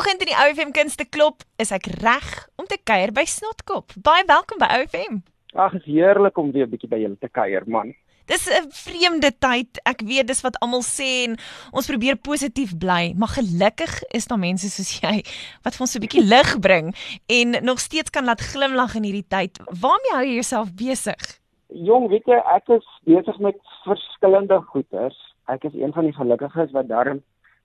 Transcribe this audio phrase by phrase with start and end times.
[0.00, 3.92] Vanoggend in die OFM Kunste Klop is ek reg om te kuier by Snotkop.
[4.00, 5.18] Baie welkom by OFM.
[5.52, 7.92] Ag, is heerlik om weer 'n bietjie by julle te kuier, man.
[8.24, 9.76] Dis 'n vreemde tyd.
[9.84, 11.36] Ek weet dis wat almal sê en
[11.72, 15.20] ons probeer positief bly, maar gelukkig is daar mense soos jy
[15.64, 16.96] wat vir ons 'n bietjie lig bring
[17.28, 19.60] en nog steeds kan laat glimlag in hierdie tyd.
[19.68, 21.20] Waarmee hou jy jouself besig?
[21.68, 25.36] Jong, weet jy, ek is besig met verskillende goeders.
[25.46, 27.20] Ek is een van die gelukkiges wat daarom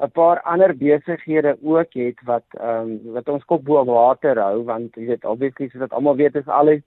[0.00, 4.64] 'n paar ander besighede ook het wat ehm um, wat ons kop bo water hou
[4.64, 6.82] want jy weet obviously so dat almal weet is al die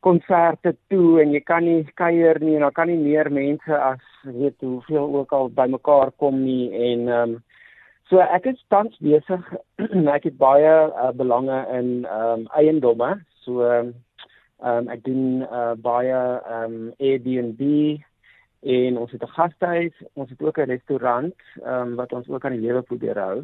[0.00, 4.04] konserte toe en jy kan nie kuier nie en dan kan nie meer mense as
[4.22, 7.42] weet hoeveel ook al bymekaar kom nie en ehm um,
[8.12, 9.44] so ek is tans besig
[10.16, 13.14] ek het baie uh, belange in ehm um, eiendomme.
[13.44, 13.94] So ehm
[14.60, 17.62] um, ek doen uh, baie ehm um, Airbnb
[18.62, 22.44] en ons het 'n gastehuis, ons het ook 'n restaurant ehm um, wat ons ook
[22.44, 23.42] aan die lewe probeer hou.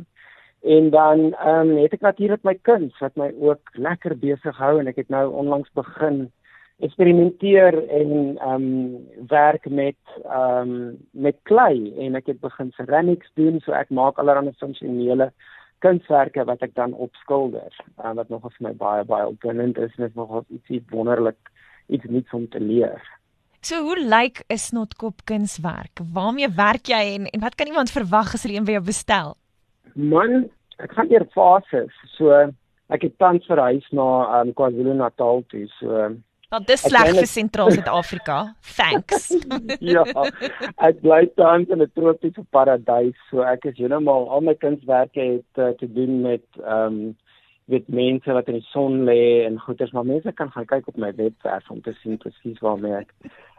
[0.62, 4.78] En dan ehm um, het ek natuurlik my kuns wat my ook lekker besig hou
[4.78, 6.32] en ek het nou onlangs begin
[6.78, 13.30] eksperimenteer en ehm um, werk met ehm um, met klei en ek het begin ceramics
[13.34, 15.32] doen so ek maak allerlei funksionele
[15.78, 17.74] kunswerke wat ek dan opskilder.
[17.98, 21.50] Uh, wat nog vir my baie baie opwindend is en dit is nog iets wonderlik
[21.86, 23.17] iets nuuts om te leer.
[23.60, 26.00] So hoe lyk 'n snotkop kunswerk?
[26.12, 29.36] Waarmee werk jy en en wat kan iemand verwag as hulle een by jou bestel?
[29.94, 31.92] Man, ek gaan eers fases.
[32.16, 32.30] So
[32.88, 35.66] ek het tans verhuis na um, KwaZulu-Natal toe.
[35.78, 36.14] So
[36.48, 38.54] Want dis sleg vir Sentraal Suid-Afrika.
[38.76, 39.28] Thanks.
[39.94, 40.04] ja.
[40.80, 43.16] Ek bly tans in 'n tropiese paradys.
[43.30, 47.16] So ek is heeltemal al my kunswerke het uh, te doen met ehm um,
[47.68, 50.96] weet mense wat in die son lê en goeders maar mense kan gaan kyk op
[50.96, 53.14] my webwerf om te sien presies waarmee ek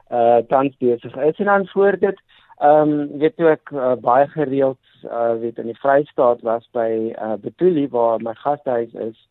[0.10, 1.38] uh tans besig is.
[1.38, 2.22] En dan voor dit
[2.58, 7.14] ehm um, weet toe ek uh, baie gereeld uh weet in die Vrystaat was by
[7.16, 9.28] uh Betuli waar my gastehuis is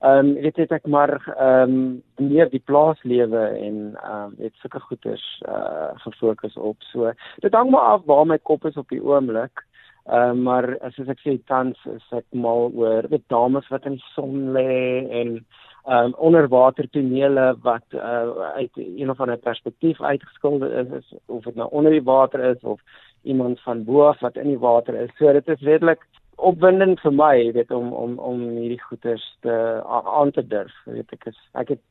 [0.00, 4.52] ehm um, weet dit ek maar ehm um, meer die plaaslewe en ehm um, het
[4.60, 6.76] sulke goeders uh gefokus op.
[6.92, 9.64] So dit hang maar af waar my kop is op die oomblik
[10.08, 14.10] uh, maar soos ek sê tans is ek mal oor die dames wat in die
[14.14, 15.38] son lê en
[15.86, 21.44] ehm um, onderwater tonele wat uh, uit een of ander perspektief uitgeskilder is, is of
[21.44, 22.80] dit nou onder die water is of
[23.22, 25.10] iemand van bo af wat in die water is.
[25.18, 26.02] So dit is redelik
[26.36, 29.54] opwindend vir my, weet om om om hierdie goeters te
[29.86, 30.74] aan te durf.
[30.84, 31.82] Weet ek is ek het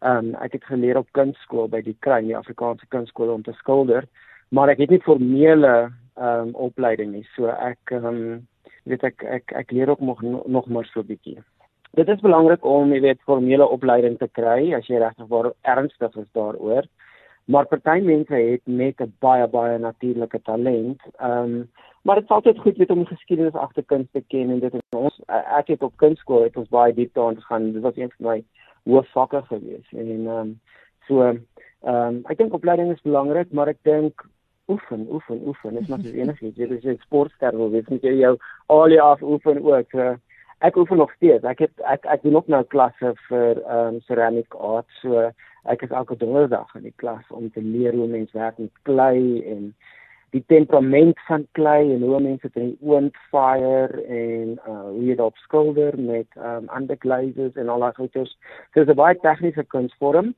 [0.00, 3.56] ehm um, ek het geleer op kunstskool by die Kruin, die Afrikaanse kunstskool om te
[3.62, 4.04] skilder,
[4.48, 7.26] maar ek het nie formele ehm um, opleiding nie.
[7.34, 8.48] So ek ehm um,
[8.84, 11.38] weet ek ek ek leer ook nog nog maar so 'n bietjie.
[11.96, 16.16] Dit is belangrik om jy weet formele opleiding te kry as jy regtig waar ernstig
[16.16, 16.84] is daaroor.
[17.44, 21.00] Maar party mense het net 'n baie baie natuurlike talent.
[21.18, 21.70] Ehm um,
[22.02, 24.80] maar dit is altyd goed weet om geskiedenis agter kuns te ken en dit is
[24.96, 27.72] ons ek het op kunstskool het ons baie diep daarin gegaan.
[27.72, 28.44] Dit was een van my
[28.84, 30.60] hoofvakke gewees en ehm um,
[31.06, 31.38] so ehm
[31.82, 34.24] um, ek dink opleiding is belangrik, maar ek dink
[34.68, 35.74] oefen, oefen, oefen.
[35.74, 36.56] Dit is maar enigiets.
[36.56, 38.36] Jy is 'n sportster wil weet net jy jou
[38.66, 39.90] al die af oefen ook.
[39.90, 40.16] So,
[40.58, 41.44] ek oefen nog steeds.
[41.44, 44.88] Ek het ek ek doen ook nou klasse vir ehm um, ceramic art.
[45.02, 45.30] So
[45.64, 49.42] ek is elke donderdag in die klas om te leer hoe mense werk met klei
[49.46, 49.74] en
[50.36, 55.16] die temperament van klei en hoe mense dit in oond fire en uh, hoe jy
[55.16, 58.34] dit skilder met um, underglazes en al daai goeders.
[58.72, 60.34] So dit is 'n baie tegniese kunsvorm.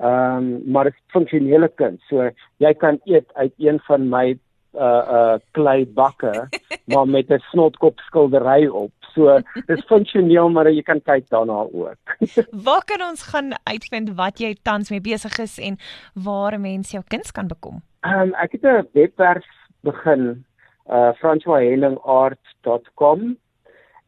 [0.00, 2.00] Ehm um, maar dit is funksionele kuns.
[2.08, 4.38] So jy kan eet uit een van my
[4.72, 6.48] uh uh klei bakke
[6.94, 8.92] maar met 'n snotkop skildery op.
[9.14, 11.96] So dis funksioneel maar jy kan kyk daarna ook.
[12.66, 15.76] waar kan ons gaan uitvind wat jy tans mee besig is en
[16.14, 17.82] waar mense jou kuns kan bekom?
[18.00, 19.46] Ehm um, ek het 'n webwerf
[19.80, 20.44] begin
[20.88, 23.36] uh francoishelingart.com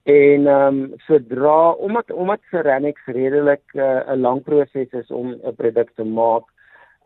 [0.03, 5.55] En ehm um, sodra omdat omdat ceramics redelik uh, 'n lang proses is om 'n
[5.57, 6.43] produk te maak,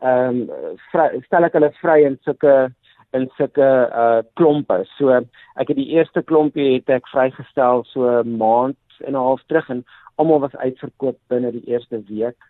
[0.01, 2.73] ehm um, stel ek hulle vry in sulke
[3.13, 4.81] in sulke uh klompe.
[4.97, 5.09] So
[5.55, 9.69] ek het die eerste klompie het ek vrygestel so 'n maand en 'n half terug
[9.69, 9.85] en
[10.15, 12.41] almal was uitverkoop binne die eerste week.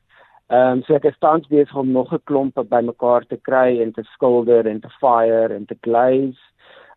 [0.50, 3.92] Ehm um, so ek is tans besig om nog 'n klompe bymekaar te kry en
[3.92, 6.39] te skilder en te fire en te glaze.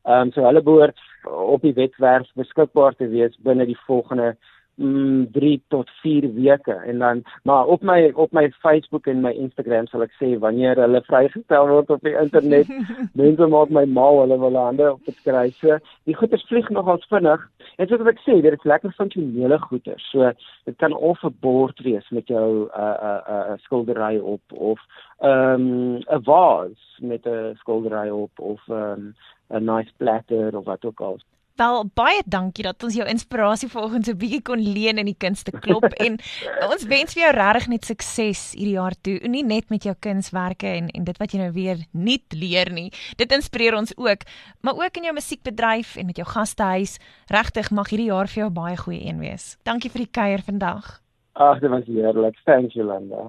[0.04, 4.36] Ehm um, so hulle behoort op die webwerf beskikbaar te wees binne die volgende
[4.80, 6.72] mm 3 tot 4 weke.
[6.72, 10.80] En dan maar op my op my Facebook en my Instagram sal ek sê wanneer
[10.80, 12.70] hulle vrygestel word op die internet
[13.20, 15.50] mense maak my mal hulle wil hande op dit kry.
[15.60, 15.78] So
[16.08, 17.44] die goeders vlieg nogals vinnig
[17.80, 20.04] en soos ek sê dit is lekker funksionele goeders.
[20.12, 20.32] So
[20.68, 24.16] dit kan of 'n bord wees met jou 'n uh, 'n uh, 'n uh, skildery
[24.18, 24.80] op of
[25.20, 29.14] ehm um, 'n vase met 'n skildery op of ehm um,
[29.50, 31.18] 'n nice platter of wat ook al
[31.60, 35.52] Wel baie dankie dat ons jou inspirasie vanoggend so bietjie kon leen in die kunste
[35.52, 36.16] klop en
[36.64, 39.18] ons wens vir jou regtig net sukses hierdie jaar toe.
[39.28, 42.88] Nie net met jou kunswerke en en dit wat jy nou weer nuut leer nie.
[43.20, 44.24] Dit inspireer ons ook,
[44.64, 46.96] maar ook in jou musiekbedryf en met jou gastehuis.
[47.28, 49.52] Regtig mag hierdie jaar vir jou baie goeie een wees.
[49.68, 50.96] Dankie vir die kuier vandag.
[51.36, 52.40] Ag, dit was heerlik.
[52.48, 53.28] Thanks Jolanda.